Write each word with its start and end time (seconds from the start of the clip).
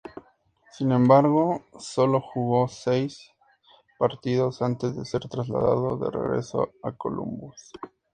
Sin 0.71 0.91
embargo, 0.93 1.61
sólo 1.77 2.21
jugó 2.21 2.67
seis 2.67 3.31
partidos 3.99 4.63
antes 4.63 4.95
de 4.97 5.05
ser 5.05 5.27
trasladado 5.29 5.95
de 5.99 6.09
regreso 6.09 6.71
a 6.81 6.91
Columbus. 6.93 7.71